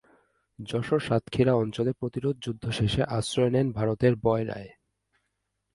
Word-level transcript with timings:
যশোর-সাতক্ষীরা 0.59 1.53
অঞ্চলে 1.53 1.91
প্রতিরোধ 1.93 2.35
যুদ্ধ 2.41 2.63
শেষে 2.69 3.01
আশ্রয় 3.09 3.49
নেন 3.49 3.67
ভারতের 3.71 4.13
বয়রায়। 4.23 4.69